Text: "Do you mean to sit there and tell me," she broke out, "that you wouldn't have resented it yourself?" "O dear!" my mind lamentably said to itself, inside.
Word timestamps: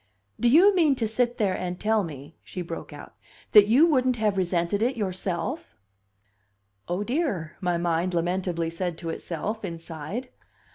"Do 0.39 0.49
you 0.49 0.75
mean 0.75 0.95
to 0.95 1.07
sit 1.07 1.37
there 1.37 1.55
and 1.55 1.79
tell 1.79 2.03
me," 2.03 2.35
she 2.43 2.63
broke 2.63 2.91
out, 2.91 3.13
"that 3.51 3.67
you 3.67 3.85
wouldn't 3.85 4.15
have 4.17 4.35
resented 4.35 4.81
it 4.81 4.97
yourself?" 4.97 5.75
"O 6.87 7.03
dear!" 7.03 7.55
my 7.61 7.77
mind 7.77 8.15
lamentably 8.15 8.71
said 8.71 8.97
to 8.97 9.11
itself, 9.11 9.63
inside. 9.63 10.29